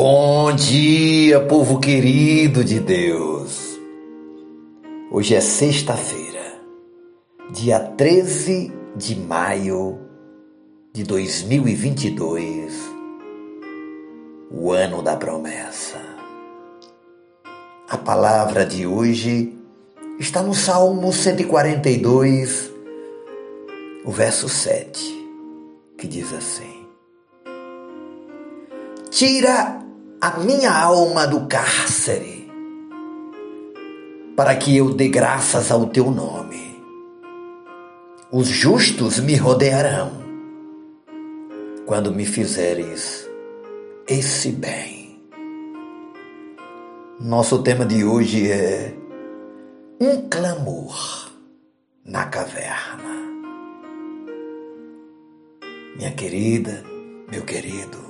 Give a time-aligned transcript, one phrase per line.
[0.00, 3.76] Bom dia, povo querido de Deus.
[5.10, 6.62] Hoje é sexta-feira,
[7.50, 9.98] dia 13 de maio
[10.94, 12.74] de 2022,
[14.52, 15.98] o ano da promessa.
[17.88, 19.52] A palavra de hoje
[20.20, 22.70] está no Salmo 142,
[24.04, 25.28] o verso 7,
[25.98, 26.86] que diz assim:
[29.10, 29.87] Tira
[30.20, 32.50] a minha alma do cárcere,
[34.36, 36.76] para que eu dê graças ao teu nome.
[38.30, 40.10] Os justos me rodearão
[41.86, 43.28] quando me fizeres
[44.08, 45.22] esse bem.
[47.20, 48.94] Nosso tema de hoje é
[50.00, 51.30] um clamor
[52.04, 53.18] na caverna.
[55.96, 56.84] Minha querida,
[57.30, 58.07] meu querido,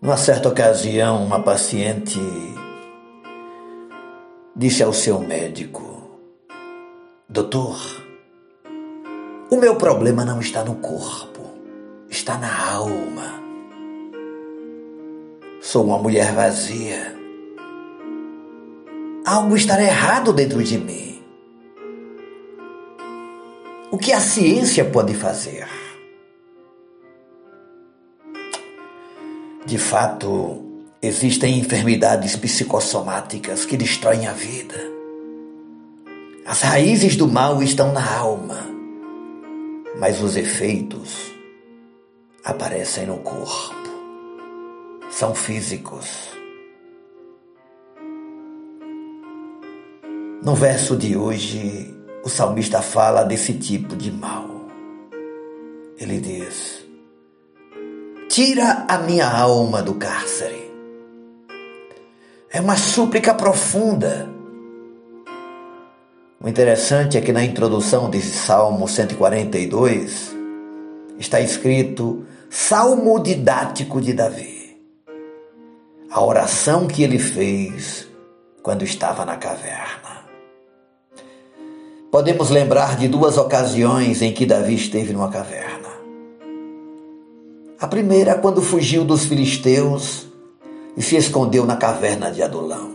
[0.00, 2.20] numa certa ocasião, uma paciente
[4.54, 6.20] disse ao seu médico:
[7.28, 7.78] Doutor,
[9.50, 11.40] o meu problema não está no corpo,
[12.08, 13.38] está na alma.
[15.60, 17.16] Sou uma mulher vazia.
[19.26, 21.22] Algo estará errado dentro de mim.
[23.90, 25.66] O que a ciência pode fazer?
[29.68, 30.64] De fato,
[31.02, 34.76] existem enfermidades psicossomáticas que destroem a vida.
[36.46, 38.66] As raízes do mal estão na alma,
[40.00, 41.34] mas os efeitos
[42.42, 43.76] aparecem no corpo.
[45.10, 46.30] São físicos.
[50.42, 54.48] No verso de hoje, o salmista fala desse tipo de mal.
[55.98, 56.77] Ele diz:
[58.38, 60.70] Tira a minha alma do cárcere.
[62.48, 64.28] É uma súplica profunda.
[66.40, 70.36] O interessante é que na introdução desse Salmo 142
[71.18, 74.80] está escrito Salmo didático de Davi.
[76.08, 78.06] A oração que ele fez
[78.62, 80.28] quando estava na caverna.
[82.12, 85.87] Podemos lembrar de duas ocasiões em que Davi esteve numa caverna.
[87.80, 90.26] A primeira, quando fugiu dos filisteus
[90.96, 92.90] e se escondeu na caverna de Adulão.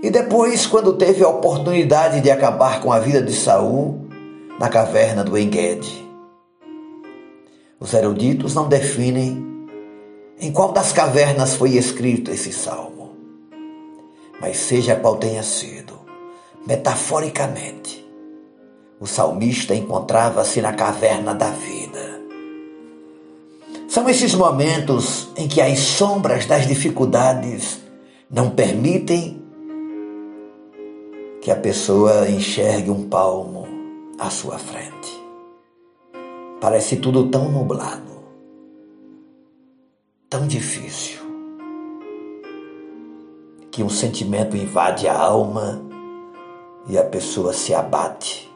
[0.00, 4.06] E depois, quando teve a oportunidade de acabar com a vida de Saul
[4.60, 6.06] na caverna do Enguede.
[7.80, 9.44] Os eruditos não definem
[10.38, 13.16] em qual das cavernas foi escrito esse salmo.
[14.40, 15.94] Mas seja qual tenha sido,
[16.64, 18.05] metaforicamente,
[18.98, 22.20] o salmista encontrava-se na caverna da vida.
[23.88, 27.80] São esses momentos em que as sombras das dificuldades
[28.30, 29.42] não permitem
[31.40, 33.66] que a pessoa enxergue um palmo
[34.18, 35.24] à sua frente.
[36.60, 38.24] Parece tudo tão nublado,
[40.28, 41.20] tão difícil,
[43.70, 45.82] que um sentimento invade a alma
[46.88, 48.55] e a pessoa se abate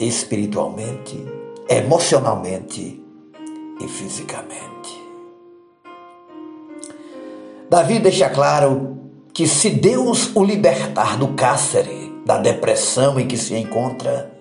[0.00, 1.22] espiritualmente,
[1.68, 3.00] emocionalmente
[3.80, 4.98] e fisicamente.
[7.68, 8.98] Davi deixa claro
[9.32, 14.34] que se Deus o libertar do cárcere, da depressão em que se encontra,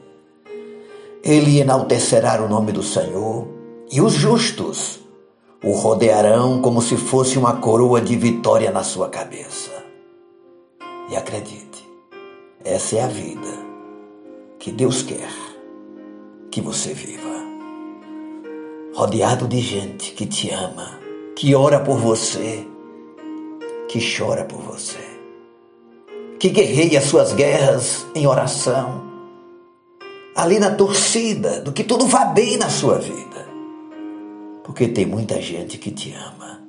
[1.23, 3.47] ele enaltecerá o nome do Senhor
[3.91, 4.99] e os justos
[5.63, 9.71] o rodearão como se fosse uma coroa de vitória na sua cabeça.
[11.09, 11.87] E acredite,
[12.63, 13.69] essa é a vida
[14.57, 15.48] que Deus quer
[16.51, 17.29] que você viva.
[18.93, 20.99] Rodeado de gente que te ama,
[21.35, 22.67] que ora por você,
[23.87, 24.99] que chora por você,
[26.39, 29.09] que guerreia suas guerras em oração,
[30.35, 33.47] ali na torcida do que tudo vá bem na sua vida.
[34.63, 36.61] Porque tem muita gente que te ama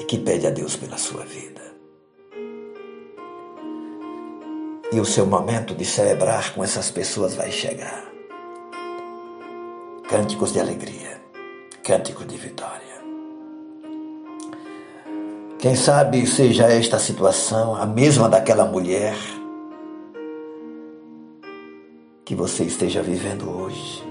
[0.00, 1.55] e que pede a Deus pela sua vida.
[4.92, 8.04] E o seu momento de celebrar com essas pessoas vai chegar.
[10.08, 11.20] Cânticos de alegria,
[11.82, 12.86] cânticos de vitória.
[15.58, 19.16] Quem sabe seja esta situação a mesma daquela mulher
[22.24, 24.04] que você esteja vivendo hoje.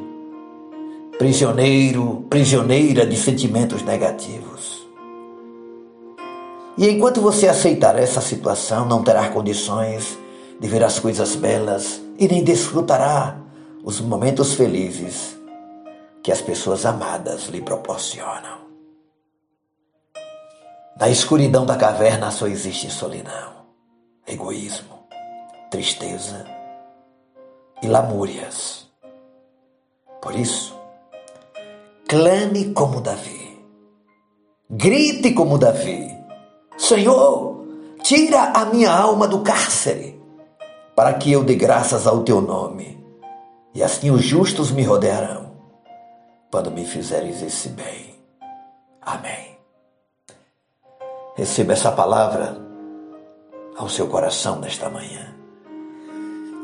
[1.17, 4.85] Prisioneiro, prisioneira de sentimentos negativos.
[6.77, 10.17] E enquanto você aceitar essa situação, não terá condições
[10.59, 13.37] de ver as coisas belas e nem desfrutará
[13.83, 15.35] os momentos felizes
[16.23, 18.65] que as pessoas amadas lhe proporcionam.
[20.97, 23.53] Na escuridão da caverna só existe solidão,
[24.25, 25.07] egoísmo,
[25.69, 26.45] tristeza
[27.83, 28.89] e lamúrias.
[30.21, 30.73] Por isso,
[32.07, 33.61] clame como Davi,
[34.69, 36.09] grite como Davi:
[36.77, 37.65] Senhor,
[38.01, 40.19] tira a minha alma do cárcere,
[40.95, 43.03] para que eu dê graças ao teu nome,
[43.73, 45.51] e assim os justos me rodearão,
[46.49, 48.15] quando me fizeres esse bem.
[49.01, 49.57] Amém.
[51.35, 52.57] Receba essa palavra
[53.75, 55.35] ao seu coração nesta manhã.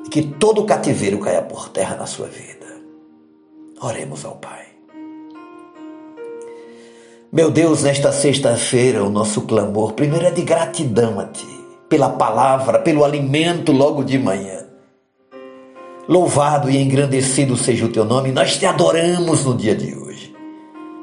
[0.06, 2.66] E que todo cativeiro caia por terra na sua vida.
[3.81, 4.68] Oremos ao Pai.
[7.31, 11.61] Meu Deus, nesta sexta-feira, o nosso clamor primeiro é de gratidão a Ti,
[11.92, 14.66] pela palavra, pelo alimento logo de manhã.
[16.08, 20.34] Louvado e engrandecido seja o Teu nome, nós te adoramos no dia de hoje,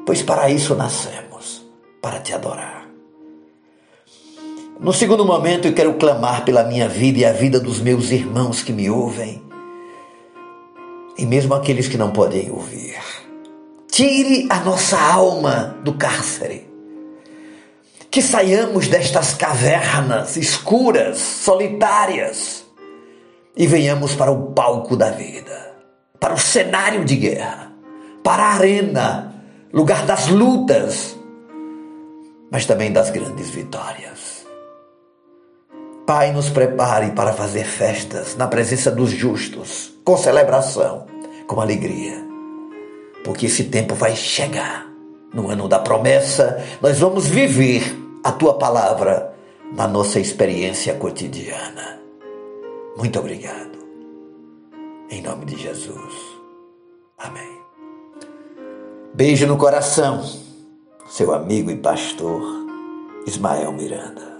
[0.07, 1.63] pois para isso nascemos,
[2.01, 2.89] para te adorar.
[4.81, 8.63] No segundo momento, eu quero clamar pela minha vida e a vida dos meus irmãos
[8.63, 9.43] que me ouvem,
[11.19, 12.97] e mesmo aqueles que não podem ouvir.
[13.91, 16.68] Tire a nossa alma do cárcere.
[18.11, 22.65] Que saiamos destas cavernas escuras, solitárias,
[23.59, 25.75] e venhamos para o palco da vida,
[26.21, 27.73] para o cenário de guerra,
[28.23, 29.35] para a arena,
[29.73, 31.17] lugar das lutas,
[32.51, 34.47] mas também das grandes vitórias.
[36.07, 41.05] Pai, nos prepare para fazer festas na presença dos justos, com celebração,
[41.47, 42.25] com alegria.
[43.25, 44.87] Porque esse tempo vai chegar.
[45.35, 47.98] No ano da promessa, nós vamos viver
[48.29, 49.35] a tua palavra
[49.75, 51.99] na nossa experiência cotidiana.
[52.95, 53.79] Muito obrigado.
[55.09, 56.15] Em nome de Jesus.
[57.17, 57.59] Amém.
[59.15, 60.23] Beijo no coração.
[61.09, 62.43] Seu amigo e pastor
[63.27, 64.38] Ismael Miranda.